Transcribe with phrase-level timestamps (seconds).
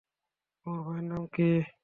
[0.57, 1.49] তোমার ভাইয়ের নাম কী?